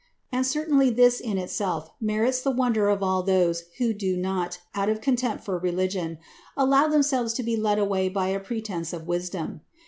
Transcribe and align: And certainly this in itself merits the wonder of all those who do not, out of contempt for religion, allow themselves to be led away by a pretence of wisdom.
And 0.31 0.47
certainly 0.47 0.89
this 0.89 1.19
in 1.19 1.37
itself 1.37 1.91
merits 2.01 2.41
the 2.41 2.49
wonder 2.49 2.89
of 2.89 3.03
all 3.03 3.21
those 3.21 3.65
who 3.77 3.93
do 3.93 4.17
not, 4.17 4.57
out 4.73 4.89
of 4.89 4.99
contempt 4.99 5.43
for 5.45 5.59
religion, 5.59 6.17
allow 6.57 6.87
themselves 6.87 7.33
to 7.33 7.43
be 7.43 7.55
led 7.55 7.77
away 7.77 8.09
by 8.09 8.29
a 8.29 8.39
pretence 8.39 8.93
of 8.93 9.05
wisdom. 9.05 9.61